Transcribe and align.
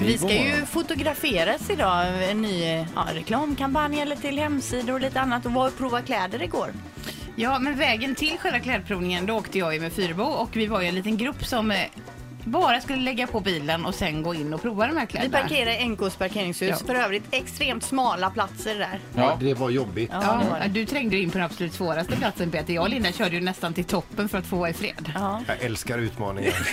Vi 0.00 0.18
ska 0.18 0.32
ju 0.32 0.66
fotograferas 0.66 1.70
idag, 1.70 2.30
en 2.30 2.42
ny 2.42 2.64
ja, 2.94 3.06
reklamkampanj 3.14 4.00
eller 4.00 4.16
till 4.16 4.38
hemsidor 4.38 4.94
och 4.94 5.00
lite 5.00 5.20
annat. 5.20 5.46
Och 5.46 5.52
var 5.52 5.68
och 5.68 5.78
prova 5.78 6.02
kläder 6.02 6.42
igår. 6.42 6.72
Ja, 7.36 7.58
men 7.58 7.76
vägen 7.76 8.14
till 8.14 8.38
själva 8.38 8.60
klädprovningen, 8.60 9.26
då 9.26 9.34
åkte 9.34 9.58
jag 9.58 9.74
ju 9.74 9.80
med 9.80 9.92
Fyrebo 9.92 10.22
och 10.22 10.56
vi 10.56 10.66
var 10.66 10.80
ju 10.80 10.86
en 10.86 10.94
liten 10.94 11.16
grupp 11.16 11.44
som 11.44 11.70
eh, 11.70 11.76
bara 12.44 12.80
skulle 12.80 13.02
lägga 13.02 13.26
på 13.26 13.40
bilen 13.40 13.86
och 13.86 13.94
sen 13.94 14.22
gå 14.22 14.34
in 14.34 14.54
och 14.54 14.62
prova 14.62 14.86
de 14.86 14.96
här 14.96 15.06
Vi 15.06 15.10
kläderna. 15.12 15.38
parkerar 15.38 15.70
i 15.82 15.88
NKs 15.88 16.16
parkeringshus, 16.16 16.76
Ja. 16.80 16.86
för 16.86 16.94
övrigt 16.94 17.24
extremt 17.30 17.82
smala 17.84 18.30
platser 18.30 18.78
där. 18.78 19.00
Ja, 19.16 19.36
det 19.40 19.54
var 19.54 19.70
jobbigt. 19.70 20.10
Ja, 20.12 20.42
Ja, 20.60 20.68
du 20.68 20.86
trängde 20.86 21.16
in 21.16 21.30
på 21.30 21.38
den 21.38 21.44
absolut 21.46 21.72
svåraste 21.74 22.16
platsen 22.16 22.50
Peter. 22.50 22.74
Jag 22.74 22.82
och 22.84 22.90
Linda 22.90 23.12
körde 23.12 23.34
ju 23.34 23.40
nästan 23.40 23.74
till 23.74 23.84
toppen 23.84 24.28
för 24.28 24.38
att 24.38 24.46
få 24.46 24.56
vara 24.56 24.70
i 24.70 24.72
fred. 24.72 25.12
Ja. 25.14 25.42
Jag 25.46 25.60
älskar 25.60 25.98
utmaningar. 25.98 26.54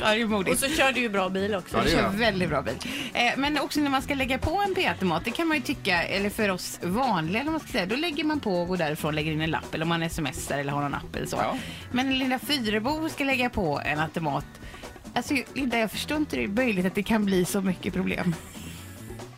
Ja, 0.00 0.08
det 0.14 0.20
är 0.20 0.24
Och 0.24 0.30
modigt. 0.30 0.60
så 0.60 0.68
kör 0.68 0.92
du 0.92 1.00
ju 1.00 1.08
bra 1.08 1.28
bil 1.28 1.54
också. 1.54 1.76
Ja, 1.76 1.82
det 1.82 1.90
gör 1.90 1.96
kör 1.98 2.04
jag. 2.04 2.10
väldigt 2.10 2.48
bra 2.48 2.62
bil. 2.62 2.74
Eh, 3.14 3.22
men 3.36 3.58
också 3.58 3.80
när 3.80 3.90
man 3.90 4.02
ska 4.02 4.14
lägga 4.14 4.38
på 4.38 4.62
en 4.68 4.74
P1-mat, 4.74 5.24
det 5.24 5.30
kan 5.30 5.48
man 5.48 5.56
ju 5.56 5.62
tycka, 5.62 6.02
eller 6.02 6.30
för 6.30 6.48
oss 6.48 6.78
vanliga, 6.82 7.40
eller 7.40 7.44
vad 7.44 7.52
man 7.52 7.60
ska 7.60 7.68
säga, 7.68 7.86
då 7.86 7.96
lägger 7.96 8.24
man 8.24 8.40
på 8.40 8.60
och 8.60 8.68
går 8.68 8.76
därifrån, 8.76 9.14
lägger 9.14 9.32
in 9.32 9.40
en 9.40 9.50
lapp 9.50 9.74
eller 9.74 9.82
om 9.84 9.88
man 9.88 10.10
smsar 10.10 10.58
eller 10.58 10.72
har 10.72 10.82
någon 10.82 10.94
app 10.94 11.16
eller 11.16 11.26
så. 11.26 11.36
Ja. 11.36 11.56
Men 11.92 12.18
Linda 12.18 12.38
Fyrebo 12.38 13.08
ska 13.08 13.24
lägga 13.24 13.50
på 13.50 13.80
en 13.84 13.98
automat, 13.98 14.44
alltså 15.14 15.34
Linda, 15.54 15.78
jag 15.78 15.90
förstår 15.90 16.16
inte 16.16 16.36
det 16.36 16.44
är 16.44 16.48
möjligt 16.48 16.86
att 16.86 16.94
det 16.94 17.02
kan 17.02 17.24
bli 17.24 17.44
så 17.44 17.60
mycket 17.60 17.94
problem. 17.94 18.34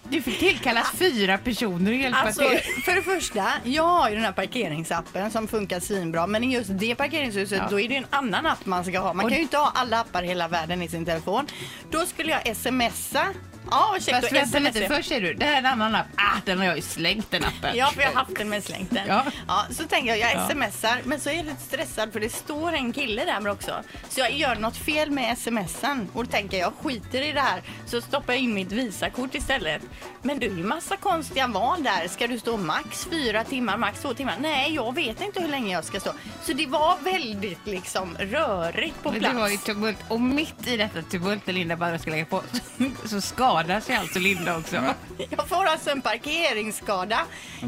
Du 0.09 0.23
fick 0.23 0.39
tillkallas 0.39 0.91
fyra 0.99 1.39
personer 1.39 1.91
och 1.91 1.97
hjälpa 1.97 2.19
Alltså, 2.19 2.49
till. 2.49 2.83
för 2.85 2.95
det 2.95 3.03
första, 3.03 3.45
jag 3.65 3.83
har 3.83 4.09
ju 4.09 4.15
den 4.15 4.25
här 4.25 4.33
parkeringsappen 4.33 5.31
som 5.31 5.49
funkar 5.49 5.81
svinbra 5.81 6.27
men 6.27 6.45
i 6.45 6.55
just 6.55 6.71
det 6.79 6.95
parkeringshuset 6.95 7.59
Ja. 7.59 7.67
då 7.71 7.81
är 7.81 7.89
det 7.89 7.97
en 7.97 8.07
annan 8.11 8.47
app 8.47 8.67
man 8.67 8.85
ska 8.85 8.99
ha. 9.01 9.13
Man 9.15 9.25
Och- 9.25 9.31
kan 9.31 9.37
ju 9.39 9.43
inte 9.43 9.57
ha 9.57 9.73
alla 9.75 10.01
appar 10.01 10.23
i 10.23 10.27
hela 10.27 10.49
världen 10.49 10.83
i 10.83 10.89
sin 10.89 11.05
telefon. 11.05 11.47
Då 11.91 12.07
skulle 12.07 12.31
jag 12.45 12.57
smsa. 12.57 13.27
Ja, 13.71 13.97
Fast 14.11 14.33
vänta 14.33 14.59
lite, 14.59 14.87
först 14.89 15.09
säger 15.09 15.21
du, 15.21 15.35
det 15.35 15.45
här 15.45 15.55
är 15.55 15.59
en 15.59 15.67
annan 15.67 15.95
app. 15.95 16.07
Ah, 16.17 16.37
den 16.45 16.59
har 16.59 16.65
jag 16.65 16.77
ju 16.77 16.83
slängt 16.83 17.31
den 17.31 17.45
appen. 17.45 17.77
Ja, 17.77 17.91
för 17.95 18.01
jag 18.03 18.09
har 18.09 18.15
haft 18.15 18.37
den 18.37 18.49
med 18.49 18.65
slängt 18.65 18.91
den. 18.91 19.07
Ja. 19.09 19.25
Ja. 19.49 19.65
så 19.71 19.85
tänker 19.85 20.09
jag, 20.09 20.19
jag 20.19 20.33
Ja. 20.35 20.49
smsar, 20.71 21.01
men 21.05 21.21
så 21.21 21.31
är 21.31 21.35
jag 21.35 21.45
lite 21.47 21.61
stressad 21.63 22.13
för 22.13 22.21
det 22.21 22.29
står 22.33 22.73
en 22.73 22.93
kille 22.93 23.25
där 23.25 23.49
också. 23.49 23.73
Så 24.09 24.21
jag 24.21 24.33
gör 24.33 24.57
något 24.57 24.77
fel 24.77 25.11
med 25.11 25.39
smsen 25.39 26.09
och 26.13 26.25
då 26.25 26.31
tänker 26.31 26.59
jag, 26.59 26.73
skiter 26.83 27.23
i 27.23 27.33
det 27.33 27.41
här, 27.41 27.63
så 27.87 28.01
stoppar 28.01 28.33
jag 28.33 28.43
in 28.43 28.55
mitt 28.55 28.73
Visakort 28.73 29.35
istället. 29.35 29.83
Men 30.23 30.39
det 30.39 30.47
är 30.47 30.51
ju 30.51 30.65
massa 30.65 30.97
konstiga 30.97 31.47
val 31.47 31.83
där. 31.83 32.09
Ska 32.09 32.27
du 32.27 32.39
stå 32.39 32.57
max 32.57 33.05
fyra 33.11 33.45
timmar, 33.45 33.77
max 33.77 34.01
två 34.03 34.15
timmar? 34.15 34.35
Nej, 34.41 34.75
jag 34.75 34.95
vet 34.95 35.21
inte 35.21 35.41
hur 35.41 35.49
länge 35.49 35.73
jag 35.73 35.85
ska 35.85 36.01
stå. 36.01 36.11
Så 36.43 36.53
det 36.53 36.67
var 36.67 36.97
väldigt 37.05 37.67
liksom 37.67 38.17
rörigt 38.19 39.03
på 39.03 39.11
Men 39.11 39.21
plats. 39.21 39.35
det 39.35 39.41
var 39.41 39.49
ju 39.49 39.57
tumult. 39.57 39.99
Och 40.09 40.21
mitt 40.21 40.67
i 40.67 40.77
detta 40.77 41.03
tumult 41.03 41.47
när 41.47 41.55
Linda 41.55 41.77
bara 41.77 41.99
ska 41.99 42.11
lägga 42.11 42.25
på 42.25 42.43
så 43.05 43.21
skadar 43.55 43.81
sig 43.81 43.97
alltså 43.97 44.19
Linda 44.19 44.57
också. 44.57 44.77
Jag 45.31 45.49
får 45.49 45.65
alltså 45.65 45.91
en 45.91 46.01
parkeringsskada. 46.03 47.21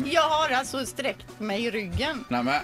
Jag 0.05 0.23
har 0.23 0.51
alltså 0.51 0.87
sträckt 0.87 1.41
mig 1.41 1.65
i 1.65 1.70
ryggen. 1.70 2.25
Nej, 2.28 2.43
men, 2.43 2.55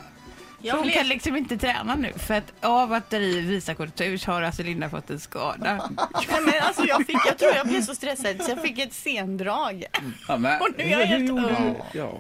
Jag 0.61 0.75
hon 0.75 0.83
blev- 0.83 0.95
kan 0.95 1.09
liksom 1.09 1.37
inte 1.37 1.57
träna 1.59 1.95
nu 1.95 2.13
för 2.17 2.35
att 2.35 2.53
av 2.61 2.93
att 2.93 3.13
i 3.13 3.41
Visakortet 3.41 4.01
ur 4.07 4.19
så 4.19 4.31
har 4.33 4.43
alltså 4.43 4.63
Linda 4.63 4.91
fått 4.91 5.11
en 5.11 5.21
skada. 5.21 5.57
Nej, 6.29 6.41
men 6.41 6.63
alltså 6.63 6.85
jag, 6.85 7.07
fick, 7.07 7.17
jag 7.27 7.39
tror 7.39 7.53
jag 7.55 7.67
blev 7.67 7.83
så 7.83 7.95
stressad 7.95 8.43
så 8.43 8.51
jag 8.51 8.63
fick 8.63 8.79
ett 8.79 8.93
sendrag. 8.95 9.85
ja, 10.29 10.37
men, 10.37 10.61
Och 10.61 10.69
nu 10.79 10.85
är 10.85 10.91
jag 11.01 11.07
helt 11.07 11.31
ung. 11.31 11.77
Ja. 11.93 12.13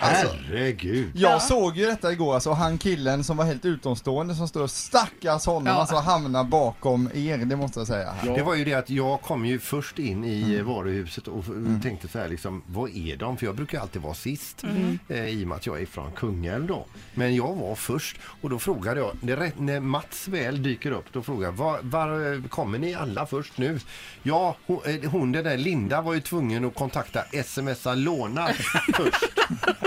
Herregud. 0.00 1.10
Jag 1.14 1.42
såg 1.42 1.76
ju 1.76 1.86
detta 1.86 2.12
igår, 2.12 2.34
alltså 2.34 2.52
han 2.52 2.78
killen 2.78 3.24
som 3.24 3.36
var 3.36 3.44
helt 3.44 3.64
utomstående 3.64 4.34
som 4.34 4.48
står 4.48 4.66
stackars 4.66 5.46
honom, 5.46 5.66
Ja. 5.66 5.72
alltså 5.72 5.96
hamnar 5.96 6.44
bakom 6.44 7.10
er, 7.14 7.38
det 7.38 7.56
måste 7.56 7.80
jag 7.80 7.86
säga. 7.86 8.14
Ja. 8.26 8.32
Det 8.32 8.42
var 8.42 8.54
ju 8.54 8.64
det 8.64 8.74
att 8.74 8.90
jag 8.90 9.20
kom 9.22 9.46
ju 9.46 9.58
först 9.58 9.98
in 9.98 10.24
i 10.24 10.42
Mm. 10.54 10.66
varuhuset 10.66 11.28
och 11.28 11.38
f- 11.38 11.82
tänkte 11.82 12.08
så 12.08 12.18
här 12.18 12.28
liksom, 12.28 12.62
vad 12.66 12.90
är 12.90 13.16
de? 13.16 13.36
För 13.36 13.46
jag 13.46 13.54
brukar 13.56 13.80
alltid 13.80 14.02
vara 14.02 14.14
sist 14.14 14.62
Mm. 14.64 14.98
eh, 15.08 15.24
i 15.28 15.44
och 15.44 15.48
med 15.48 15.56
att 15.56 15.66
jag 15.66 15.82
är 15.82 15.86
från 15.86 16.12
Kungälv 16.12 16.66
då. 16.66 16.84
Men 17.14 17.34
jag 17.34 17.54
var 17.54 17.74
först 17.74 18.16
och 18.40 18.50
då 18.50 18.58
frågade 18.58 19.00
jag, 19.00 19.16
när, 19.58 19.80
Mats 19.80 20.28
väl 20.28 20.62
dyker 20.62 20.90
upp, 20.90 21.04
då 21.12 21.22
frågar 21.22 21.48
jag, 21.48 21.52
var, 21.52 21.78
var 21.82 22.32
eh, 22.34 22.42
kommer 22.42 22.78
ni 22.78 22.94
alla 22.94 23.26
först 23.26 23.58
nu? 23.58 23.78
Ja, 24.22 24.56
hon, 24.66 24.80
eh, 24.84 25.10
hon 25.10 25.32
den 25.32 25.44
där 25.44 25.56
Linda 25.56 26.00
var 26.02 26.14
ju 26.14 26.20
tvungen 26.20 26.64
att 26.64 26.74
kontakta 26.74 27.22
smsa 27.44 27.94
låna 27.94 28.48
först. 28.96 29.24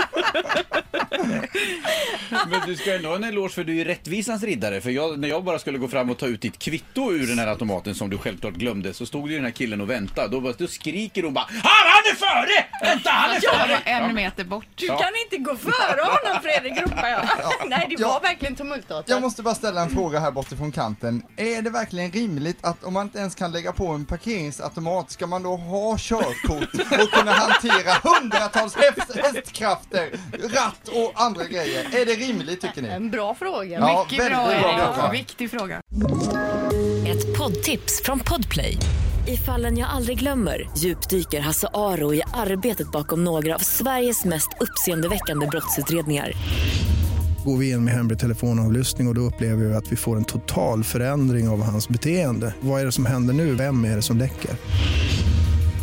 Ha 0.02 0.10
ha 0.14 1.46
ha! 1.52 1.91
Men 2.50 2.60
du 2.66 2.76
ska 2.76 2.94
ändå 2.96 3.08
ha 3.08 3.16
en 3.16 3.24
eloge 3.24 3.48
för 3.52 3.64
du 3.64 3.80
är 3.80 3.84
rättvisans 3.84 4.42
riddare. 4.42 4.80
För 4.80 4.90
jag, 4.90 5.18
när 5.18 5.28
jag 5.28 5.44
bara 5.44 5.58
skulle 5.58 5.78
gå 5.78 5.88
fram 5.88 6.10
och 6.10 6.18
ta 6.18 6.26
ut 6.26 6.40
ditt 6.40 6.58
kvitto 6.58 7.12
ur 7.12 7.26
den 7.26 7.38
här 7.38 7.46
automaten 7.46 7.94
som 7.94 8.10
du 8.10 8.18
självklart 8.18 8.54
glömde 8.54 8.94
så 8.94 9.06
stod 9.06 9.30
ju 9.30 9.36
den 9.36 9.44
här 9.44 9.52
killen 9.52 9.80
och 9.80 9.90
väntade. 9.90 10.28
Då, 10.28 10.40
bara- 10.40 10.52
då 10.58 10.66
skriker 10.66 11.22
hon 11.22 11.34
bara 11.34 11.44
Han, 11.50 11.60
han 11.64 12.12
är 12.12 12.14
före! 12.16 12.64
Vänta, 12.94 13.10
han 13.10 13.30
är 13.30 13.38
Jag 13.42 13.54
före! 13.60 13.72
var 14.00 14.08
en 14.08 14.14
meter 14.14 14.44
bort. 14.44 14.66
Du 14.74 14.86
kan 14.86 14.98
inte 15.24 15.36
gå 15.36 15.56
före 15.56 16.00
honom 16.00 16.42
Fredrik 16.42 16.80
ropar 16.82 17.08
jag. 17.08 17.28
Nej 17.68 17.86
det 17.88 17.96
Ja. 17.98 18.08
var 18.08 18.20
verkligen 18.20 18.56
tumultartat. 18.56 19.08
Jag 19.08 19.20
måste 19.22 19.42
bara 19.42 19.54
ställa 19.54 19.82
en 19.82 19.90
fråga 19.90 20.20
här 20.20 20.30
bortifrån 20.30 20.72
kanten. 20.72 21.22
Är 21.36 21.62
det 21.62 21.70
verkligen 21.70 22.10
rimligt 22.12 22.58
att 22.64 22.84
om 22.84 22.92
man 22.92 23.06
inte 23.06 23.18
ens 23.18 23.34
kan 23.34 23.52
lägga 23.52 23.72
på 23.72 23.86
en 23.88 24.04
parkeringsautomat, 24.04 25.10
ska 25.10 25.26
man 25.26 25.42
då 25.42 25.56
ha 25.56 25.96
körkort 25.98 26.74
och 27.02 27.10
kunna 27.12 27.32
hantera 27.32 27.92
hundratals 28.20 28.74
häst, 28.76 29.16
hästkrafter, 29.16 30.10
ratt 30.54 30.88
och 30.88 31.12
andra 31.14 31.44
grejer? 31.44 31.96
Är 32.00 32.06
det 32.06 32.14
rimligt 32.28 32.60
tycker 32.60 32.82
ni? 32.82 32.88
En 32.88 33.10
bra 33.10 33.34
fråga. 33.34 33.78
Ja, 33.78 34.06
Mycket 34.10 34.26
bra 34.30 34.36
bra 34.46 34.52
Erik. 34.52 34.94
fråga. 34.94 35.10
Viktig 35.12 35.50
fråga. 35.50 35.80
Ett 37.06 37.38
poddtips 37.38 38.02
från 38.04 38.20
Podplay. 38.20 38.78
I 39.28 39.36
fallen 39.36 39.78
jag 39.78 39.88
aldrig 39.90 40.18
glömmer 40.18 40.70
djupdyker 40.78 41.40
Hasse 41.40 41.68
Aro 41.74 42.14
i 42.14 42.22
arbetet 42.34 42.92
bakom 42.92 43.24
några 43.24 43.54
av 43.54 43.58
Sveriges 43.58 44.24
mest 44.24 44.48
uppseendeväckande 44.60 45.46
brottsutredningar. 45.46 46.32
Går 47.44 47.56
vi 47.56 47.70
in 47.70 47.84
med 47.84 47.94
hemlig 47.94 48.18
telefonavlyssning 48.18 49.06
och, 49.06 49.10
och 49.10 49.14
då 49.14 49.20
upplever 49.20 49.64
vi 49.64 49.74
att 49.74 49.92
vi 49.92 49.96
får 49.96 50.16
en 50.16 50.24
total 50.24 50.84
förändring 50.84 51.48
av 51.48 51.62
hans 51.62 51.88
beteende. 51.88 52.54
Vad 52.60 52.80
är 52.80 52.84
det 52.86 52.92
som 52.92 53.06
händer 53.06 53.34
nu? 53.34 53.54
Vem 53.54 53.84
är 53.84 53.96
det 53.96 54.02
som 54.02 54.18
läcker? 54.18 54.50